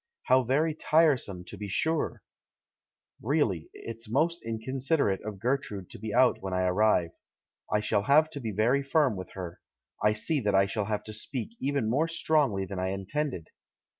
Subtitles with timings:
[0.23, 2.23] How very tiresome, to be sure!
[3.21, 7.19] Really, it's most in considerate of Gertrude to be out when I arrive.
[7.71, 9.61] I shall have to be very firm with her;
[10.03, 13.49] I see that I shall have to speak even more strongly than I intended."